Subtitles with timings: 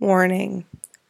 [0.00, 0.64] Warning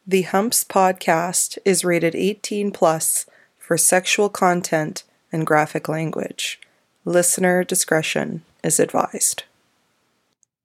[0.07, 3.27] The Humps podcast is rated 18 plus
[3.59, 6.59] for sexual content and graphic language.
[7.05, 9.43] Listener discretion is advised.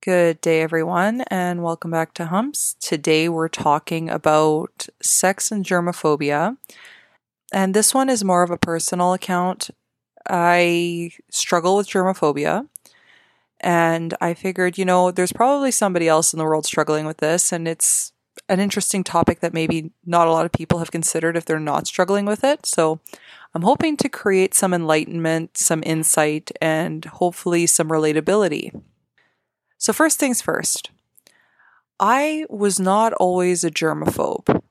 [0.00, 2.76] Good day, everyone, and welcome back to Humps.
[2.80, 6.56] Today we're talking about sex and germophobia.
[7.52, 9.68] And this one is more of a personal account.
[10.26, 12.68] I struggle with germophobia.
[13.60, 17.52] And I figured, you know, there's probably somebody else in the world struggling with this,
[17.52, 18.12] and it's
[18.48, 21.86] an interesting topic that maybe not a lot of people have considered if they're not
[21.86, 22.66] struggling with it.
[22.66, 23.00] So
[23.54, 28.82] I'm hoping to create some enlightenment, some insight, and hopefully some relatability.
[29.78, 30.90] So, first things first,
[32.00, 34.62] I was not always a germaphobe.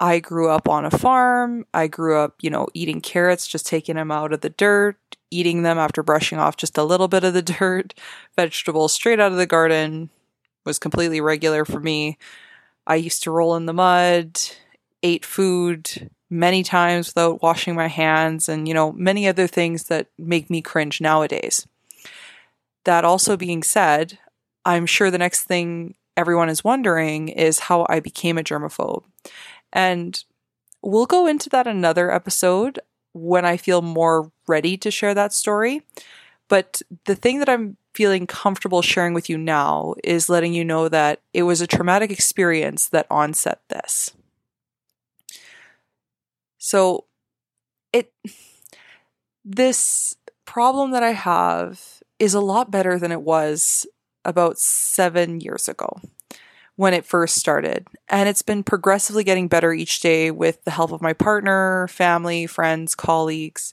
[0.00, 1.66] I grew up on a farm.
[1.72, 4.96] I grew up, you know, eating carrots, just taking them out of the dirt,
[5.30, 7.94] eating them after brushing off just a little bit of the dirt.
[8.36, 10.10] Vegetables straight out of the garden
[10.64, 12.18] was completely regular for me.
[12.86, 14.40] I used to roll in the mud,
[15.02, 20.08] ate food many times without washing my hands, and, you know, many other things that
[20.18, 21.66] make me cringe nowadays.
[22.84, 24.18] That also being said,
[24.64, 29.04] I'm sure the next thing everyone is wondering is how I became a germaphobe.
[29.72, 30.22] And
[30.82, 32.78] we'll go into that another episode
[33.12, 35.82] when I feel more ready to share that story.
[36.48, 40.88] But the thing that I'm feeling comfortable sharing with you now is letting you know
[40.88, 44.10] that it was a traumatic experience that onset this.
[46.58, 47.04] So
[47.92, 48.12] it
[49.44, 53.86] this problem that I have is a lot better than it was
[54.24, 56.00] about 7 years ago
[56.76, 57.86] when it first started.
[58.08, 62.46] And it's been progressively getting better each day with the help of my partner, family,
[62.46, 63.72] friends, colleagues,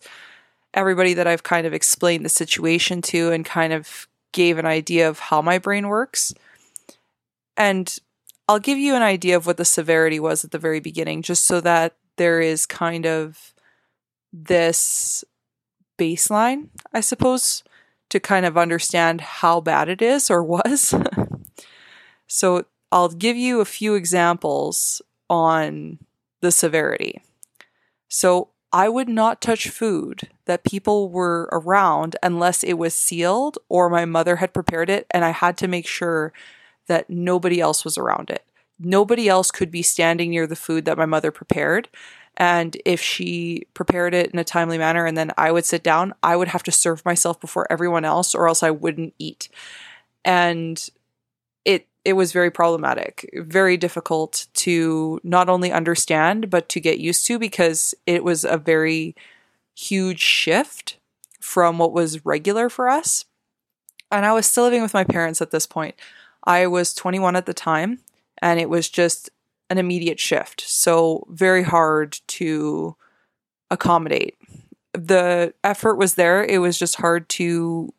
[0.74, 5.10] everybody that I've kind of explained the situation to and kind of gave an idea
[5.10, 6.34] of how my brain works.
[7.58, 7.98] And
[8.48, 11.46] I'll give you an idea of what the severity was at the very beginning, just
[11.46, 13.54] so that there is kind of
[14.34, 15.24] this
[15.98, 17.64] baseline, I suppose,
[18.10, 20.94] to kind of understand how bad it is or was.
[22.28, 26.00] so I'll give you a few examples on
[26.42, 27.22] the severity.
[28.10, 33.90] So, I would not touch food that people were around unless it was sealed or
[33.90, 36.32] my mother had prepared it, and I had to make sure
[36.88, 38.46] that nobody else was around it.
[38.80, 41.90] Nobody else could be standing near the food that my mother prepared.
[42.38, 46.14] And if she prepared it in a timely manner and then I would sit down,
[46.24, 49.50] I would have to serve myself before everyone else, or else I wouldn't eat.
[50.24, 50.90] And
[52.04, 57.38] it was very problematic, very difficult to not only understand, but to get used to
[57.38, 59.16] because it was a very
[59.76, 60.98] huge shift
[61.40, 63.26] from what was regular for us.
[64.12, 65.96] And I was still living with my parents at this point.
[66.44, 68.00] I was 21 at the time,
[68.42, 69.30] and it was just
[69.70, 70.62] an immediate shift.
[70.62, 72.96] So, very hard to
[73.70, 74.38] accommodate.
[74.94, 77.94] The effort was there, it was just hard to,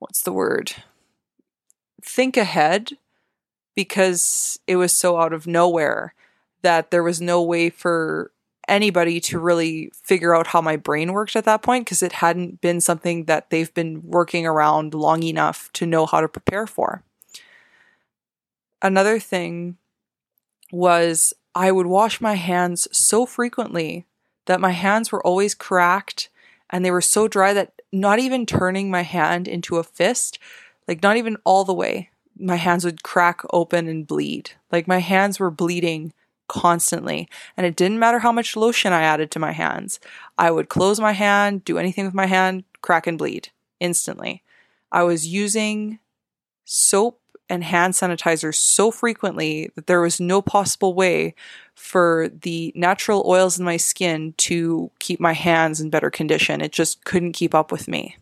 [0.00, 0.74] what's the word?
[2.04, 2.92] Think ahead
[3.74, 6.14] because it was so out of nowhere
[6.62, 8.30] that there was no way for
[8.68, 12.60] anybody to really figure out how my brain worked at that point because it hadn't
[12.60, 17.02] been something that they've been working around long enough to know how to prepare for.
[18.80, 19.76] Another thing
[20.72, 24.06] was I would wash my hands so frequently
[24.46, 26.28] that my hands were always cracked
[26.70, 30.38] and they were so dry that not even turning my hand into a fist
[30.88, 32.10] like not even all the way.
[32.38, 34.52] My hands would crack open and bleed.
[34.72, 36.12] Like my hands were bleeding
[36.48, 37.28] constantly.
[37.56, 40.00] And it didn't matter how much lotion I added to my hands.
[40.36, 43.50] I would close my hand, do anything with my hand, crack and bleed
[43.80, 44.42] instantly.
[44.92, 45.98] I was using
[46.64, 51.34] soap and hand sanitizer so frequently that there was no possible way
[51.74, 56.60] for the natural oils in my skin to keep my hands in better condition.
[56.60, 58.16] It just couldn't keep up with me.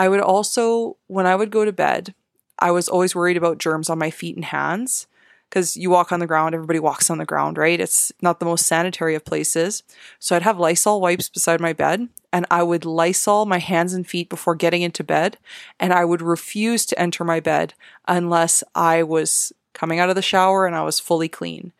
[0.00, 2.14] I would also, when I would go to bed,
[2.58, 5.06] I was always worried about germs on my feet and hands
[5.50, 7.78] because you walk on the ground, everybody walks on the ground, right?
[7.78, 9.82] It's not the most sanitary of places.
[10.18, 14.06] So I'd have Lysol wipes beside my bed and I would Lysol my hands and
[14.06, 15.36] feet before getting into bed.
[15.78, 17.74] And I would refuse to enter my bed
[18.08, 21.74] unless I was coming out of the shower and I was fully clean.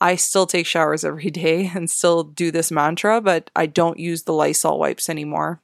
[0.00, 4.24] I still take showers every day and still do this mantra, but I don't use
[4.24, 5.60] the Lysol wipes anymore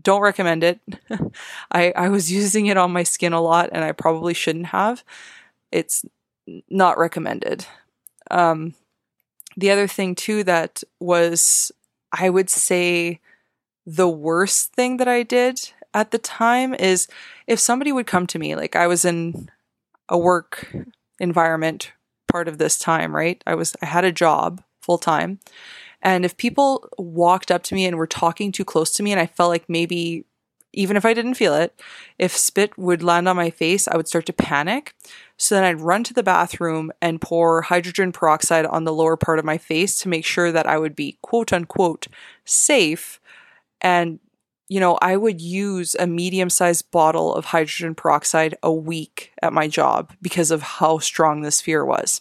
[0.00, 0.80] don't recommend it.
[1.70, 5.04] I, I was using it on my skin a lot and I probably shouldn't have.
[5.72, 6.04] It's
[6.68, 7.66] not recommended.
[8.30, 8.74] Um,
[9.56, 11.72] the other thing, too, that was,
[12.12, 13.20] I would say,
[13.86, 17.06] the worst thing that I did at the time is
[17.46, 19.50] if somebody would come to me, like I was in
[20.08, 20.74] a work
[21.20, 21.92] environment
[22.28, 23.42] part of this time, right?
[23.46, 25.38] I was I had a job full time.
[26.04, 29.20] And if people walked up to me and were talking too close to me and
[29.20, 30.26] I felt like maybe
[30.74, 31.80] even if I didn't feel it,
[32.18, 34.94] if spit would land on my face, I would start to panic.
[35.36, 39.38] So then I'd run to the bathroom and pour hydrogen peroxide on the lower part
[39.38, 42.08] of my face to make sure that I would be quote unquote
[42.44, 43.20] safe.
[43.80, 44.18] And,
[44.68, 49.52] you know, I would use a medium sized bottle of hydrogen peroxide a week at
[49.52, 52.20] my job because of how strong this fear was.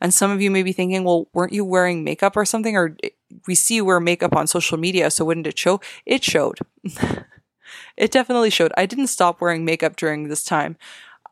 [0.00, 2.76] And some of you may be thinking, well, weren't you wearing makeup or something?
[2.76, 3.10] Or eh,
[3.46, 5.80] we see you wear makeup on social media, so wouldn't it show?
[6.06, 6.58] It showed.
[7.96, 8.72] it definitely showed.
[8.76, 10.76] I didn't stop wearing makeup during this time.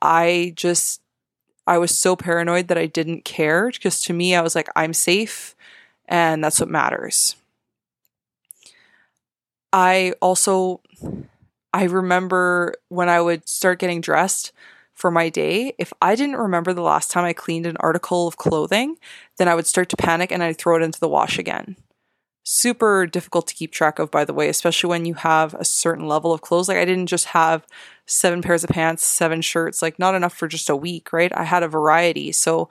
[0.02, 1.00] I just,
[1.66, 4.92] I was so paranoid that I didn't care because to me, I was like, I'm
[4.92, 5.56] safe
[6.06, 7.36] and that's what matters.
[9.72, 10.80] I also,
[11.72, 14.52] I remember when I would start getting dressed,
[14.98, 18.36] for my day, if I didn't remember the last time I cleaned an article of
[18.36, 18.96] clothing,
[19.36, 21.76] then I would start to panic and I'd throw it into the wash again.
[22.42, 26.08] Super difficult to keep track of, by the way, especially when you have a certain
[26.08, 26.66] level of clothes.
[26.66, 27.64] Like, I didn't just have
[28.06, 31.30] seven pairs of pants, seven shirts, like, not enough for just a week, right?
[31.32, 32.32] I had a variety.
[32.32, 32.68] So,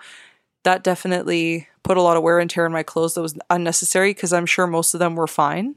[0.66, 4.10] that definitely put a lot of wear and tear in my clothes that was unnecessary
[4.10, 5.76] because I'm sure most of them were fine.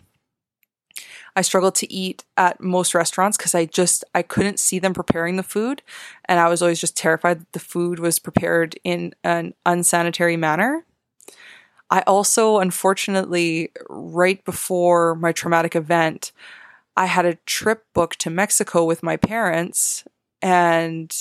[1.36, 5.36] I struggled to eat at most restaurants because I just I couldn't see them preparing
[5.36, 5.82] the food,
[6.26, 10.84] and I was always just terrified that the food was prepared in an unsanitary manner.
[11.90, 16.32] I also, unfortunately, right before my traumatic event,
[16.96, 20.04] I had a trip booked to Mexico with my parents,
[20.42, 21.14] and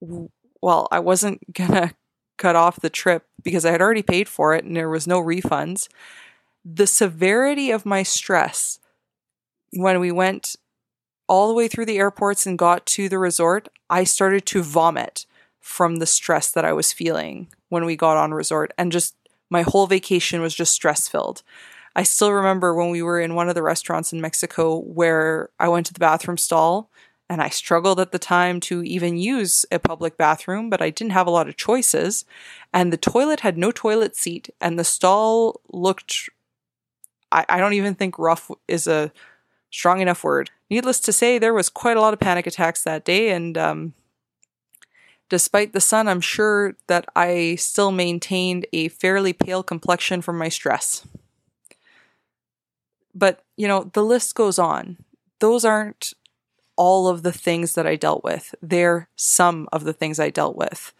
[0.00, 1.94] well, I wasn't gonna
[2.38, 5.20] cut off the trip because I had already paid for it and there was no
[5.20, 5.88] refunds.
[6.64, 8.78] The severity of my stress
[9.72, 10.56] when we went
[11.28, 15.26] all the way through the airports and got to the resort, I started to vomit
[15.60, 19.16] from the stress that I was feeling when we got on resort and just
[19.50, 21.42] my whole vacation was just stress filled.
[21.94, 25.68] I still remember when we were in one of the restaurants in Mexico where I
[25.68, 26.90] went to the bathroom stall
[27.28, 31.12] and I struggled at the time to even use a public bathroom, but I didn't
[31.12, 32.24] have a lot of choices.
[32.72, 36.28] And the toilet had no toilet seat, and the stall looked,
[37.32, 39.10] I, I don't even think rough is a
[39.76, 40.50] strong enough word.
[40.70, 43.92] Needless to say, there was quite a lot of panic attacks that day, and um,
[45.28, 50.48] despite the sun, I'm sure that I still maintained a fairly pale complexion from my
[50.48, 51.06] stress.
[53.14, 54.96] But, you know, the list goes on.
[55.40, 56.14] Those aren't
[56.76, 60.56] all of the things that I dealt with, they're some of the things I dealt
[60.56, 60.92] with,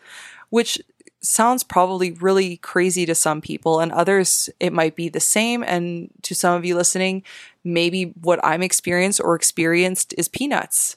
[0.49, 0.81] which
[1.21, 5.63] sounds probably really crazy to some people, and others it might be the same.
[5.63, 7.25] And to some of you listening,
[7.67, 10.97] maybe what I'm experienced or experienced is peanuts.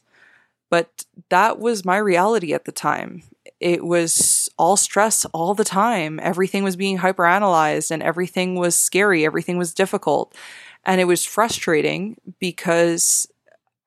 [0.70, 3.24] But that was my reality at the time.
[3.60, 6.20] It was all stress all the time.
[6.22, 9.26] Everything was being hyperanalyzed and everything was scary.
[9.26, 10.36] Everything was difficult.
[10.86, 13.28] And it was frustrating because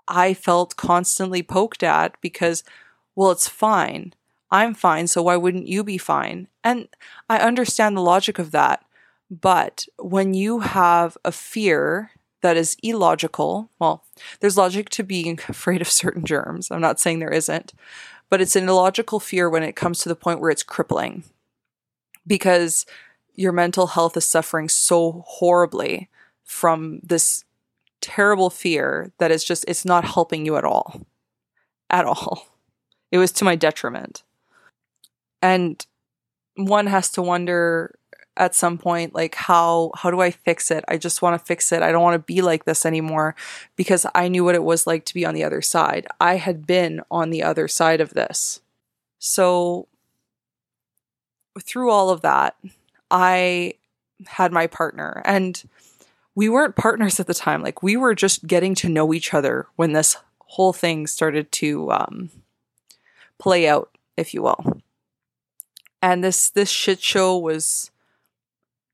[0.09, 2.65] I felt constantly poked at because,
[3.15, 4.13] well, it's fine.
[4.51, 6.49] I'm fine, so why wouldn't you be fine?
[6.63, 6.89] And
[7.31, 8.85] I understand the logic of that.
[9.31, 12.11] But when you have a fear
[12.43, 14.05] that is illogical, well,
[14.41, 16.71] there's logic to being afraid of certain germs.
[16.71, 17.73] I'm not saying there isn't,
[18.29, 21.25] but it's an illogical fear when it comes to the point where it's crippling
[22.27, 22.87] because
[23.35, 26.09] your mental health is suffering so horribly
[26.45, 27.45] from this
[28.01, 31.01] terrible fear that it's just, it's not helping you at all.
[31.89, 32.49] At all.
[33.11, 34.23] It was to my detriment.
[35.41, 35.85] And
[36.57, 37.95] one has to wonder
[38.37, 40.85] at some point like how how do I fix it?
[40.89, 41.83] I just want to fix it.
[41.83, 43.35] I don't want to be like this anymore
[43.77, 46.07] because I knew what it was like to be on the other side.
[46.21, 48.61] I had been on the other side of this.
[49.19, 49.89] So
[51.61, 52.57] through all of that,
[53.11, 53.75] I
[54.27, 55.63] had my partner and
[56.35, 57.63] we weren't partners at the time.
[57.63, 61.93] Like we were just getting to know each other when this whole thing started to
[61.93, 62.31] um,
[63.39, 64.83] play out, if you will.
[66.01, 67.92] And this this shit show was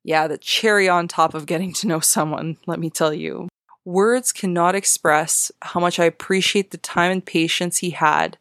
[0.09, 3.47] yeah, the cherry on top of getting to know someone, let me tell you.
[3.85, 8.39] Words cannot express how much I appreciate the time and patience he had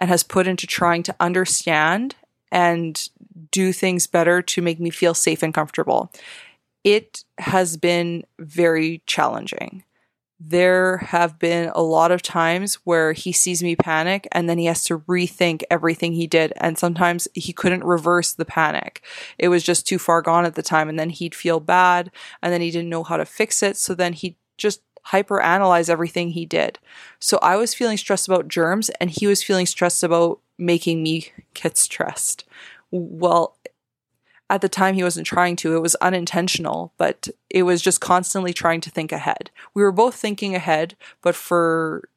[0.00, 2.16] and has put into trying to understand
[2.50, 3.08] and
[3.52, 6.10] do things better to make me feel safe and comfortable.
[6.82, 9.84] It has been very challenging
[10.46, 14.66] there have been a lot of times where he sees me panic and then he
[14.66, 16.52] has to rethink everything he did.
[16.56, 19.04] And sometimes he couldn't reverse the panic.
[19.38, 20.88] It was just too far gone at the time.
[20.88, 22.10] And then he'd feel bad
[22.42, 23.76] and then he didn't know how to fix it.
[23.76, 26.78] So then he'd just hyper analyze everything he did.
[27.18, 31.32] So I was feeling stressed about germs and he was feeling stressed about making me
[31.54, 32.44] get stressed,
[32.90, 33.56] Well,
[34.50, 35.74] at the time he wasn't trying to.
[35.74, 39.50] It was unintentional, but it was just constantly trying to think ahead.
[39.72, 42.08] We were both thinking ahead, but for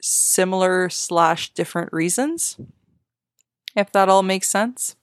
[0.00, 2.58] similar slash different reasons.
[3.76, 4.96] If that all makes sense.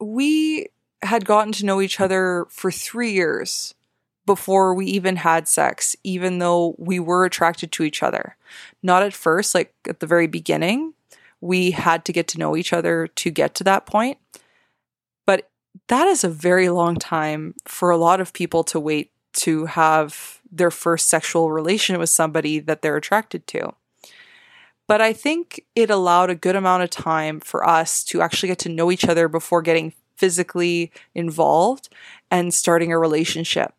[0.00, 0.68] We
[1.02, 3.74] had gotten to know each other for three years
[4.26, 8.36] before we even had sex, even though we were attracted to each other.
[8.82, 10.92] Not at first, like at the very beginning.
[11.40, 14.18] We had to get to know each other to get to that point.
[15.86, 20.40] That is a very long time for a lot of people to wait to have
[20.50, 23.74] their first sexual relation with somebody that they're attracted to.
[24.86, 28.58] But I think it allowed a good amount of time for us to actually get
[28.60, 31.88] to know each other before getting physically involved
[32.30, 33.72] and starting a relationship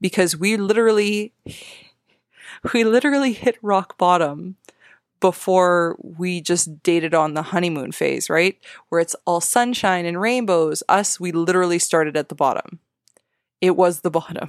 [0.00, 1.32] because we literally
[2.72, 4.56] we literally hit rock bottom
[5.20, 8.58] before we just dated on the honeymoon phase, right?
[8.88, 10.82] Where it's all sunshine and rainbows.
[10.88, 12.78] Us, we literally started at the bottom.
[13.60, 14.48] It was the bottom.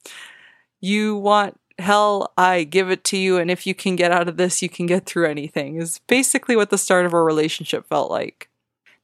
[0.80, 3.38] you want hell, I give it to you.
[3.38, 6.56] And if you can get out of this, you can get through anything, is basically
[6.56, 8.48] what the start of our relationship felt like.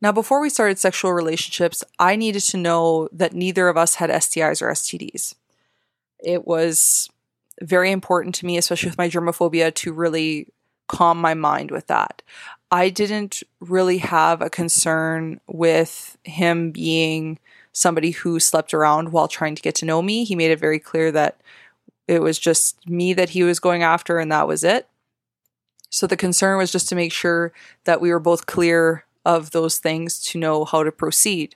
[0.01, 4.11] Now, before we started sexual relationships, I needed to know that neither of us had
[4.11, 5.35] STIs or STDs.
[6.19, 7.09] It was
[7.63, 10.49] very important to me, especially with my germophobia, to really
[10.89, 12.23] calm my mind with that.
[12.71, 17.39] I didn't really have a concern with him being
[17.73, 20.25] somebody who slept around while trying to get to know me.
[20.25, 21.41] He made it very clear that
[22.07, 24.89] it was just me that he was going after and that was it.
[25.91, 27.53] So the concern was just to make sure
[27.85, 31.55] that we were both clear of those things to know how to proceed.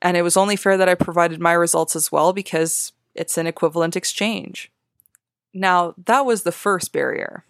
[0.00, 3.46] And it was only fair that I provided my results as well because it's an
[3.46, 4.70] equivalent exchange.
[5.54, 7.44] Now, that was the first barrier.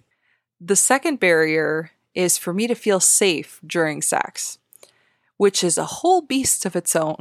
[0.60, 4.58] The second barrier is for me to feel safe during sex,
[5.36, 7.16] which is a whole beast of its own.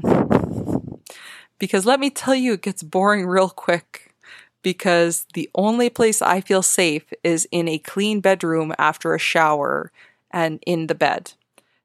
[1.59, 4.15] because let me tell you, it gets boring real quick.
[4.63, 9.91] Because the only place I feel safe is in a clean bedroom after a shower
[10.29, 11.33] and in the bed.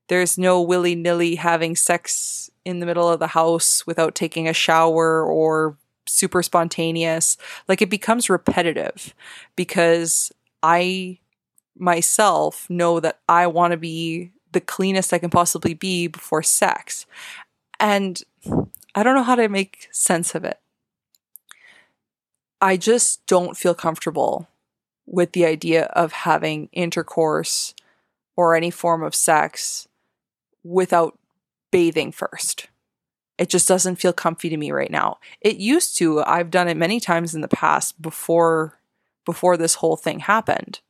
[0.09, 4.53] There's no willy nilly having sex in the middle of the house without taking a
[4.53, 7.37] shower or super spontaneous.
[7.69, 9.15] Like it becomes repetitive
[9.55, 10.33] because
[10.63, 11.19] I
[11.77, 17.07] myself know that I want to be the cleanest I can possibly be before sex.
[17.79, 18.23] And
[18.95, 20.59] I don't know how to make sense of it.
[22.61, 24.49] I just don't feel comfortable
[25.05, 27.75] with the idea of having intercourse
[28.35, 29.87] or any form of sex
[30.65, 31.19] without
[31.71, 32.69] bathing first.
[33.39, 35.19] It just doesn't feel comfy to me right now.
[35.41, 36.23] It used to.
[36.25, 38.79] I've done it many times in the past before
[39.25, 40.81] before this whole thing happened.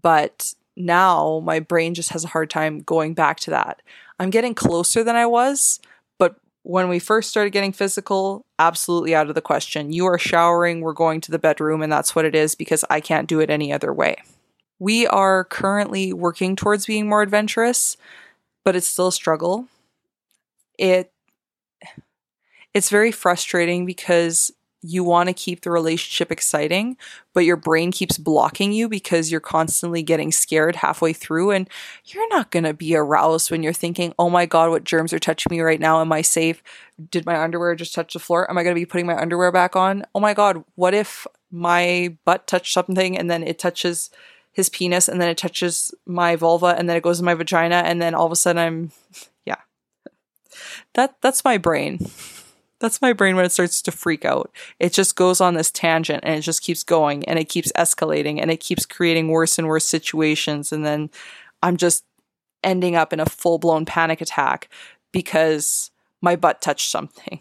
[0.00, 3.80] But now my brain just has a hard time going back to that.
[4.18, 5.80] I'm getting closer than I was,
[6.18, 9.92] but when we first started getting physical, absolutely out of the question.
[9.92, 13.00] You are showering, we're going to the bedroom, and that's what it is because I
[13.00, 14.16] can't do it any other way.
[14.78, 17.96] We are currently working towards being more adventurous
[18.66, 19.68] but it's still a struggle.
[20.76, 21.12] It
[22.74, 24.52] it's very frustrating because
[24.82, 26.96] you want to keep the relationship exciting,
[27.32, 31.68] but your brain keeps blocking you because you're constantly getting scared halfway through and
[32.04, 35.18] you're not going to be aroused when you're thinking, "Oh my god, what germs are
[35.18, 36.00] touching me right now?
[36.00, 36.62] Am I safe?
[37.10, 38.48] Did my underwear just touch the floor?
[38.50, 40.04] Am I going to be putting my underwear back on?
[40.14, 44.10] Oh my god, what if my butt touched something and then it touches
[44.52, 47.76] his penis and then it touches my vulva and then it goes in my vagina
[47.76, 48.92] and then all of a sudden I'm.
[50.94, 51.98] That that's my brain.
[52.78, 54.50] That's my brain when it starts to freak out.
[54.78, 58.38] It just goes on this tangent and it just keeps going and it keeps escalating
[58.40, 61.10] and it keeps creating worse and worse situations and then
[61.62, 62.04] I'm just
[62.62, 64.68] ending up in a full-blown panic attack
[65.12, 67.40] because my butt touched something.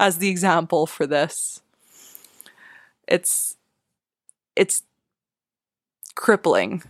[0.00, 1.60] As the example for this.
[3.06, 3.56] It's
[4.56, 4.82] it's
[6.14, 6.82] crippling.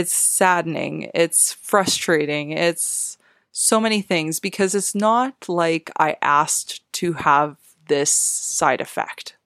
[0.00, 1.10] It's saddening.
[1.12, 2.52] It's frustrating.
[2.52, 3.18] It's
[3.52, 9.36] so many things because it's not like I asked to have this side effect.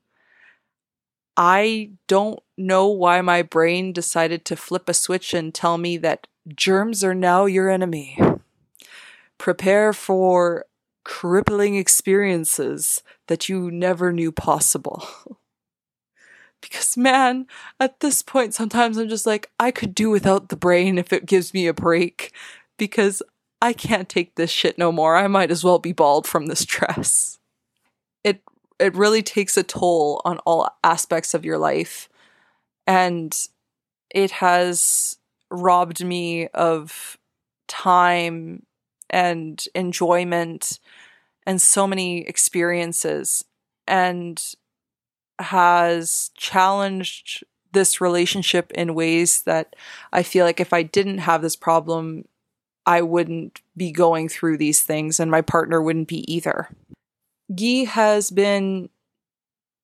[1.36, 6.28] I don't know why my brain decided to flip a switch and tell me that
[6.54, 8.16] germs are now your enemy.
[9.38, 10.66] Prepare for
[11.02, 15.04] crippling experiences that you never knew possible.
[16.64, 17.46] Because, man,
[17.78, 21.26] at this point, sometimes I'm just like, I could do without the brain if it
[21.26, 22.32] gives me a break.
[22.78, 23.22] Because
[23.60, 25.14] I can't take this shit no more.
[25.14, 27.38] I might as well be bald from the stress.
[28.24, 28.42] It
[28.78, 32.08] it really takes a toll on all aspects of your life.
[32.86, 33.36] And
[34.08, 35.18] it has
[35.50, 37.18] robbed me of
[37.68, 38.64] time
[39.10, 40.78] and enjoyment
[41.46, 43.44] and so many experiences
[43.86, 44.42] and
[45.38, 49.74] has challenged this relationship in ways that
[50.12, 52.26] I feel like if I didn't have this problem,
[52.86, 56.68] I wouldn't be going through these things and my partner wouldn't be either.
[57.54, 58.88] Guy has been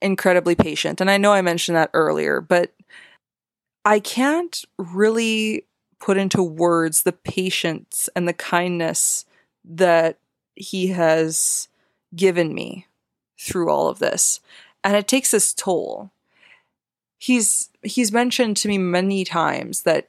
[0.00, 1.00] incredibly patient.
[1.00, 2.72] And I know I mentioned that earlier, but
[3.84, 5.66] I can't really
[5.98, 9.24] put into words the patience and the kindness
[9.64, 10.18] that
[10.54, 11.68] he has
[12.14, 12.86] given me
[13.38, 14.40] through all of this.
[14.82, 16.10] And it takes its toll.
[17.18, 20.08] He's he's mentioned to me many times that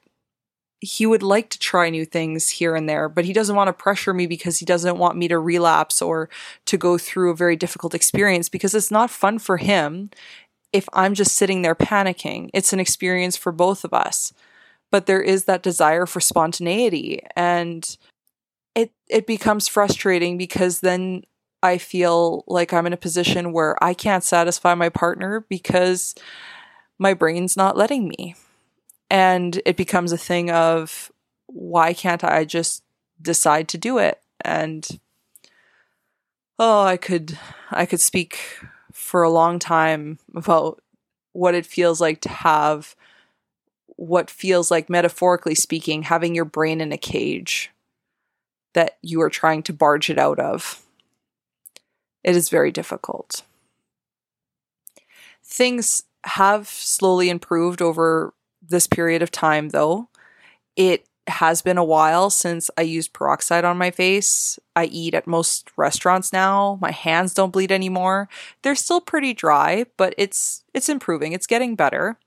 [0.80, 3.72] he would like to try new things here and there, but he doesn't want to
[3.72, 6.28] pressure me because he doesn't want me to relapse or
[6.66, 10.10] to go through a very difficult experience because it's not fun for him
[10.72, 12.50] if I'm just sitting there panicking.
[12.52, 14.32] It's an experience for both of us.
[14.90, 17.96] But there is that desire for spontaneity and
[18.74, 21.22] it it becomes frustrating because then
[21.62, 26.14] I feel like I'm in a position where I can't satisfy my partner because
[26.98, 28.34] my brain's not letting me
[29.10, 31.12] and it becomes a thing of
[31.46, 32.82] why can't I just
[33.20, 34.20] decide to do it?
[34.42, 34.88] And
[36.58, 37.38] oh, I could
[37.70, 38.58] I could speak
[38.92, 40.82] for a long time about
[41.32, 42.96] what it feels like to have
[43.96, 47.70] what feels like metaphorically speaking having your brain in a cage
[48.72, 50.81] that you are trying to barge it out of.
[52.24, 53.42] It is very difficult.
[55.44, 60.08] Things have slowly improved over this period of time, though.
[60.76, 64.58] It has been a while since I used peroxide on my face.
[64.74, 66.78] I eat at most restaurants now.
[66.80, 68.28] My hands don't bleed anymore.
[68.62, 71.32] They're still pretty dry, but it's it's improving.
[71.32, 72.18] It's getting better.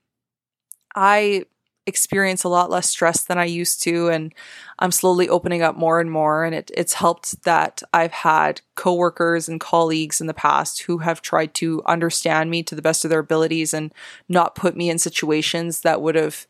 [0.96, 1.46] I
[1.88, 4.34] experience a lot less stress than I used to and
[4.80, 9.48] I'm slowly opening up more and more and it, it's helped that I've had coworkers
[9.48, 13.10] and colleagues in the past who have tried to understand me to the best of
[13.10, 13.94] their abilities and
[14.28, 16.48] not put me in situations that would have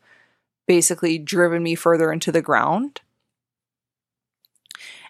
[0.66, 3.00] basically driven me further into the ground.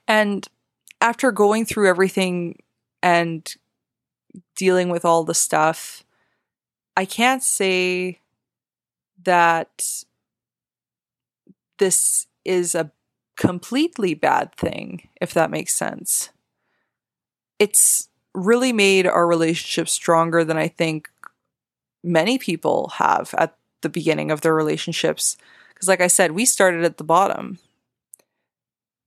[0.08, 0.46] And
[1.00, 2.58] after going through everything
[3.02, 3.52] and
[4.56, 6.04] dealing with all the stuff,
[6.96, 8.20] I can't say
[9.22, 10.04] that
[11.78, 12.90] this is a
[13.36, 16.30] completely bad thing, if that makes sense.
[17.58, 21.08] It's really made our relationship stronger than I think
[22.04, 25.36] many people have at the beginning of their relationships.
[25.68, 27.58] Because, like I said, we started at the bottom.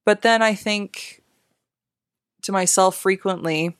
[0.05, 1.21] But then I think
[2.43, 3.75] to myself frequently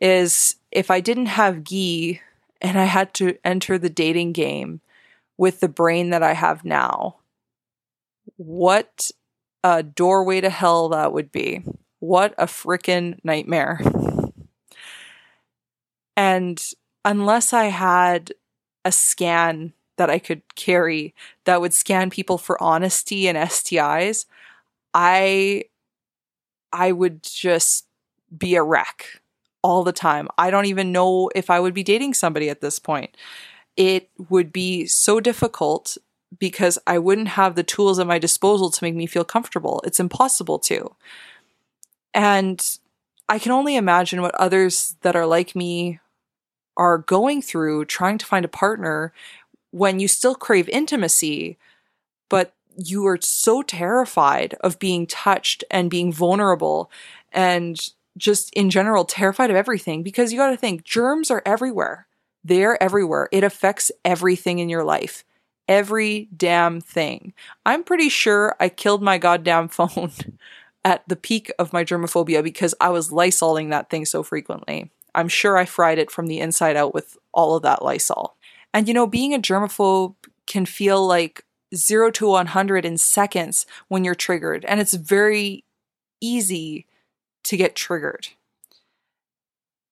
[0.00, 2.20] is if I didn't have Guy
[2.60, 4.80] and I had to enter the dating game
[5.36, 7.16] with the brain that I have now,
[8.36, 9.10] what
[9.62, 11.62] a doorway to hell that would be.
[11.98, 13.80] What a freaking nightmare.
[16.16, 16.62] And
[17.04, 18.32] unless I had
[18.84, 24.24] a scan that I could carry that would scan people for honesty and STIs,
[24.94, 25.64] I
[26.72, 27.86] I would just
[28.36, 29.20] be a wreck
[29.62, 30.28] all the time.
[30.38, 33.16] I don't even know if I would be dating somebody at this point.
[33.76, 35.98] It would be so difficult
[36.38, 39.82] because I wouldn't have the tools at my disposal to make me feel comfortable.
[39.84, 40.94] It's impossible to.
[42.14, 42.78] And
[43.28, 46.00] I can only imagine what others that are like me
[46.76, 49.12] are going through trying to find a partner
[49.70, 51.58] when you still crave intimacy,
[52.28, 56.90] but you are so terrified of being touched and being vulnerable
[57.32, 62.06] and just in general terrified of everything because you got to think germs are everywhere.
[62.42, 63.28] They're everywhere.
[63.30, 65.24] It affects everything in your life
[65.70, 67.32] every damn thing.
[67.64, 70.10] I'm pretty sure I killed my goddamn phone
[70.84, 74.90] at the peak of my germophobia because I was lysoling that thing so frequently.
[75.14, 78.36] I'm sure I fried it from the inside out with all of that Lysol.
[78.74, 84.02] And you know, being a germaphobe can feel like 0 to 100 in seconds when
[84.02, 85.64] you're triggered, and it's very
[86.20, 86.86] easy
[87.44, 88.28] to get triggered.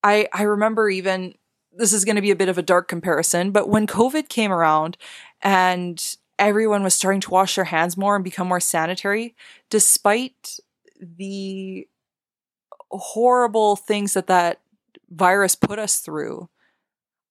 [0.02, 1.34] I I remember even
[1.72, 4.52] this is going to be a bit of a dark comparison, but when COVID came
[4.52, 4.96] around
[5.42, 9.34] and everyone was starting to wash their hands more and become more sanitary,
[9.70, 10.58] despite
[11.00, 11.88] the
[12.90, 14.60] horrible things that that
[15.10, 16.48] virus put us through.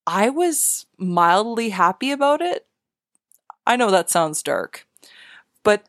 [0.06, 2.66] I was mildly happy about it.
[3.66, 4.88] I know that sounds dark,
[5.64, 5.88] but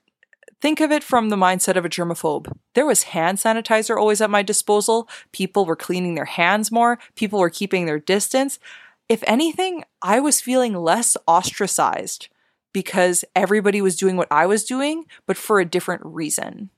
[0.61, 2.52] think of it from the mindset of a germaphobe.
[2.74, 5.09] There was hand sanitizer always at my disposal.
[5.31, 6.98] People were cleaning their hands more.
[7.14, 8.59] People were keeping their distance
[9.08, 12.28] if anything, I was feeling less ostracized
[12.72, 16.70] because everybody was doing what I was doing, but for a different reason,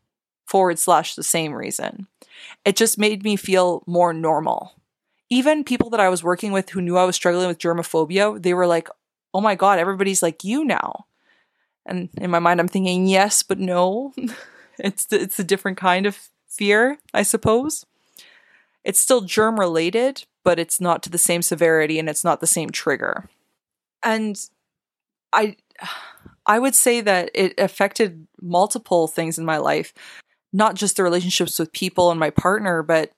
[0.46, 2.06] forward slash the same reason.
[2.64, 4.74] It just made me feel more normal.
[5.28, 8.54] Even people that I was working with who knew I was struggling with germophobia, they
[8.54, 8.88] were like,
[9.34, 11.06] oh my God, everybody's like you now.
[11.86, 14.12] And in my mind, I'm thinking, yes, but no.
[14.78, 17.86] it's, it's a different kind of fear, I suppose.
[18.84, 22.46] It's still germ related, but it's not to the same severity and it's not the
[22.46, 23.28] same trigger.
[24.02, 24.38] And
[25.32, 25.56] I
[26.46, 29.92] I would say that it affected multiple things in my life,
[30.52, 33.12] not just the relationships with people and my partner, but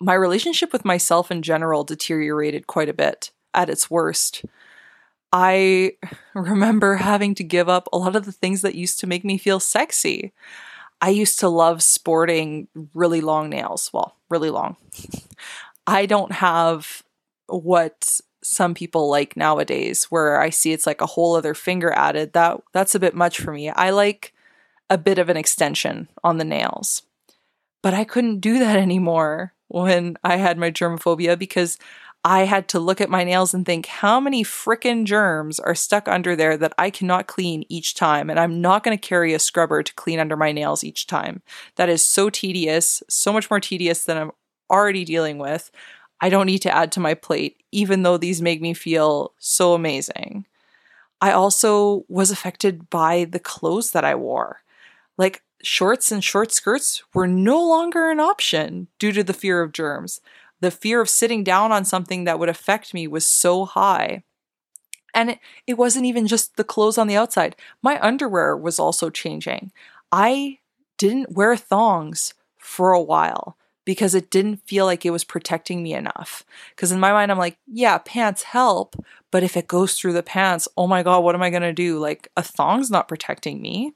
[0.00, 4.44] my relationship with myself in general deteriorated quite a bit at its worst.
[5.32, 5.92] I
[6.34, 9.38] remember having to give up a lot of the things that used to make me
[9.38, 10.32] feel sexy.
[11.00, 13.90] I used to love sporting really long nails.
[13.92, 14.76] Well, really long.
[15.86, 17.02] I don't have
[17.46, 22.32] what some people like nowadays where I see it's like a whole other finger added.
[22.32, 23.70] That that's a bit much for me.
[23.70, 24.34] I like
[24.90, 27.02] a bit of an extension on the nails.
[27.82, 31.78] But I couldn't do that anymore when I had my germophobia because
[32.26, 36.08] I had to look at my nails and think, how many frickin' germs are stuck
[36.08, 38.30] under there that I cannot clean each time?
[38.30, 41.42] And I'm not going to carry a scrubber to clean under my nails each time.
[41.76, 44.30] That is so tedious, so much more tedious than I'm
[44.70, 45.70] already dealing with.
[46.20, 49.74] I don't need to add to my plate, even though these make me feel so
[49.74, 50.46] amazing.
[51.20, 54.62] I also was affected by the clothes that I wore.
[55.16, 59.72] Like, shorts and short skirts were no longer an option due to the fear of
[59.72, 60.20] germs
[60.64, 64.24] the fear of sitting down on something that would affect me was so high.
[65.12, 69.10] And it, it wasn't even just the clothes on the outside, my underwear was also
[69.10, 69.72] changing.
[70.10, 70.58] I
[70.96, 75.94] didn't wear thongs for a while because it didn't feel like it was protecting me
[75.94, 76.44] enough.
[76.70, 78.96] Because in my mind, I'm like, yeah, pants help,
[79.30, 81.72] but if it goes through the pants, oh my God, what am I going to
[81.72, 81.98] do?
[81.98, 83.94] Like, a thong's not protecting me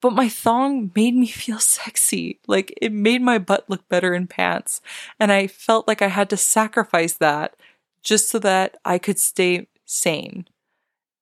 [0.00, 2.40] but my thong made me feel sexy.
[2.46, 4.80] Like it made my butt look better in pants.
[5.18, 7.56] And I felt like I had to sacrifice that
[8.02, 10.46] just so that I could stay sane.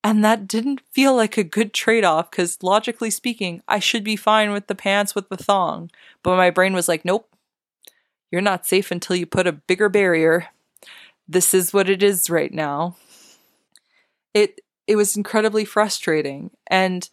[0.04, 4.14] And that didn't feel like a good trade off because logically speaking, I should be
[4.14, 5.90] fine with the pants with the thong.
[6.22, 7.28] But my brain was like, nope,
[8.30, 10.48] you're not safe until you put a bigger barrier.
[11.28, 12.96] This is what it is right now.
[14.34, 16.50] It it was incredibly frustrating.
[16.68, 17.08] And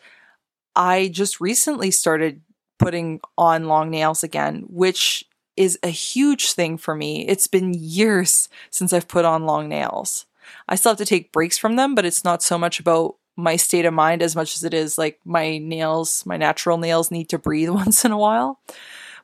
[0.76, 2.42] I just recently started
[2.78, 7.28] putting on long nails again, which is a huge thing for me.
[7.28, 10.26] It's been years since I've put on long nails.
[10.68, 13.56] I still have to take breaks from them, but it's not so much about my
[13.56, 17.30] state of mind as much as it is like my nails, my natural nails need
[17.30, 18.60] to breathe once in a while,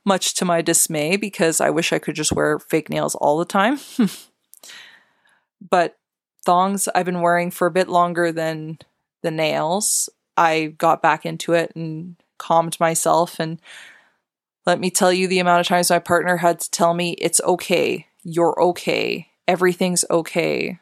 [0.09, 3.45] much to my dismay because I wish I could just wear fake nails all the
[3.45, 3.79] time.
[5.69, 5.99] but
[6.43, 8.79] thongs I've been wearing for a bit longer than
[9.21, 10.09] the nails.
[10.35, 13.39] I got back into it and calmed myself.
[13.39, 13.61] And
[14.65, 17.39] let me tell you the amount of times my partner had to tell me, it's
[17.41, 18.07] okay.
[18.23, 19.27] You're okay.
[19.47, 20.79] Everything's okay.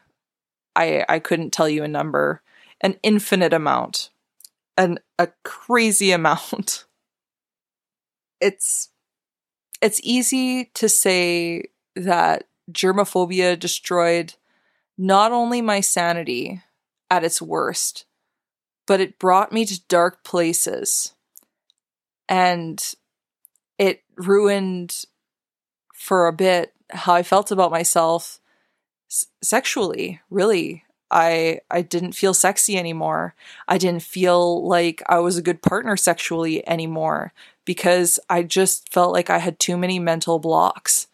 [0.74, 2.40] I, I couldn't tell you a number,
[2.80, 4.08] an infinite amount,
[4.78, 6.86] an, a crazy amount.
[8.40, 8.88] It's,
[9.80, 11.64] it's easy to say
[11.94, 14.34] that germophobia destroyed
[14.96, 16.62] not only my sanity
[17.10, 18.04] at its worst,
[18.86, 21.12] but it brought me to dark places.
[22.28, 22.82] And
[23.78, 25.04] it ruined
[25.94, 28.40] for a bit how I felt about myself
[29.10, 30.84] s- sexually, really.
[31.10, 33.34] I I didn't feel sexy anymore.
[33.66, 37.32] I didn't feel like I was a good partner sexually anymore
[37.64, 41.06] because I just felt like I had too many mental blocks.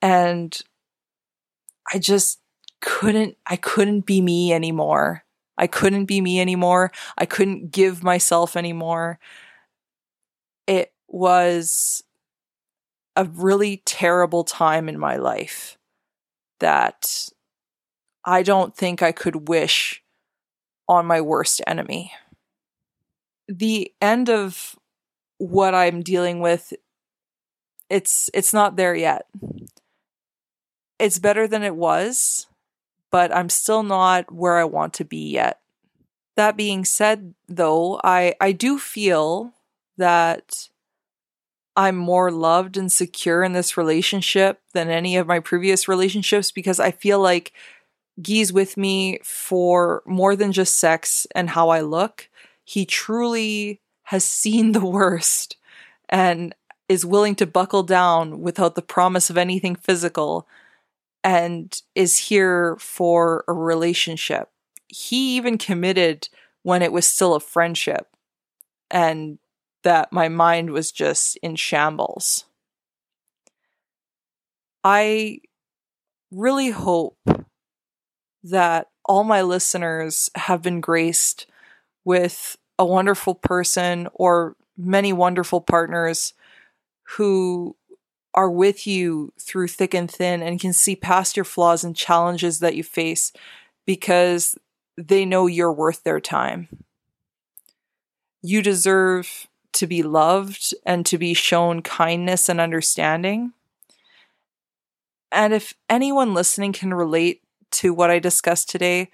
[0.00, 0.56] And
[1.92, 2.40] I just
[2.80, 5.24] couldn't I couldn't be me anymore.
[5.56, 6.92] I couldn't be me anymore.
[7.16, 9.18] I couldn't give myself anymore.
[10.66, 12.04] It was
[13.16, 15.76] a really terrible time in my life
[16.60, 17.28] that
[18.24, 20.02] I don't think I could wish
[20.88, 22.12] on my worst enemy.
[23.48, 24.76] The end of
[25.38, 26.72] what I'm dealing with
[27.88, 29.26] it's it's not there yet.
[30.98, 32.48] It's better than it was
[33.10, 35.60] but I'm still not where I want to be yet.
[36.36, 39.52] That being said, though, I, I do feel
[39.96, 40.68] that
[41.76, 46.78] I'm more loved and secure in this relationship than any of my previous relationships because
[46.80, 47.52] I feel like
[48.20, 52.28] Guy's with me for more than just sex and how I look.
[52.64, 55.56] He truly has seen the worst
[56.08, 56.54] and
[56.88, 60.48] is willing to buckle down without the promise of anything physical
[61.22, 64.48] and is here for a relationship.
[64.88, 66.28] He even committed
[66.62, 68.08] when it was still a friendship
[68.90, 69.38] and
[69.82, 72.44] that my mind was just in shambles.
[74.82, 75.40] I
[76.30, 77.18] really hope
[78.42, 81.46] that all my listeners have been graced
[82.04, 86.34] with a wonderful person or many wonderful partners
[87.16, 87.74] who
[88.34, 92.60] are with you through thick and thin and can see past your flaws and challenges
[92.60, 93.32] that you face
[93.84, 94.56] because
[94.96, 96.68] they know you're worth their time.
[98.42, 103.52] You deserve to be loved and to be shown kindness and understanding.
[105.32, 107.42] And if anyone listening can relate
[107.72, 109.10] to what I discussed today,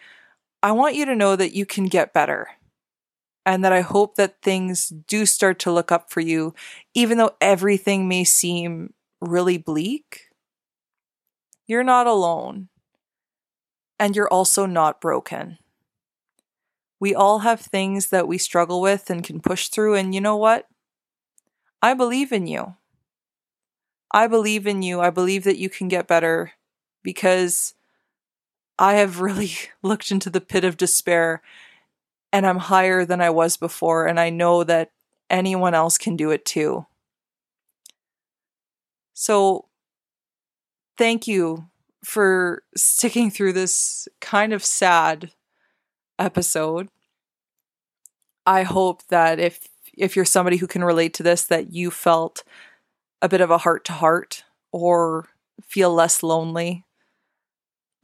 [0.62, 2.48] I want you to know that you can get better.
[3.46, 6.54] And that I hope that things do start to look up for you,
[6.94, 10.30] even though everything may seem really bleak.
[11.66, 12.68] You're not alone.
[13.98, 15.58] And you're also not broken.
[16.98, 19.94] We all have things that we struggle with and can push through.
[19.94, 20.66] And you know what?
[21.82, 22.76] I believe in you.
[24.10, 25.00] I believe in you.
[25.00, 26.52] I believe that you can get better
[27.02, 27.74] because
[28.78, 31.42] I have really looked into the pit of despair
[32.32, 34.06] and I'm higher than I was before.
[34.06, 34.90] And I know that
[35.30, 36.86] anyone else can do it too.
[39.12, 39.66] So,
[40.98, 41.68] thank you
[42.02, 45.30] for sticking through this kind of sad
[46.18, 46.88] episode.
[48.44, 52.42] I hope that if if you're somebody who can relate to this that you felt
[53.22, 55.28] a bit of a heart to heart or
[55.62, 56.84] feel less lonely.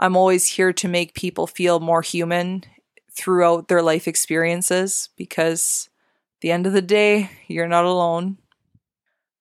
[0.00, 2.64] I'm always here to make people feel more human
[3.12, 5.90] throughout their life experiences because
[6.38, 8.38] at the end of the day, you're not alone.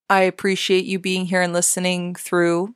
[0.09, 2.75] I appreciate you being here and listening through.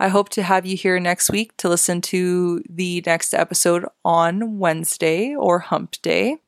[0.00, 4.58] I hope to have you here next week to listen to the next episode on
[4.58, 6.38] Wednesday or Hump Day.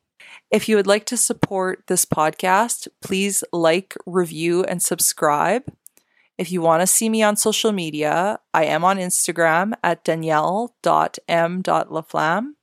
[0.49, 5.63] If you would like to support this podcast, please like, review, and subscribe.
[6.41, 12.55] If you want to see me on social media, I am on Instagram at danielle.m.laflamme.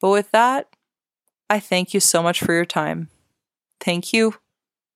[0.00, 0.74] But with that,
[1.50, 3.10] I thank you so much for your time.
[3.80, 4.36] Thank you.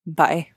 [0.07, 0.56] Bye.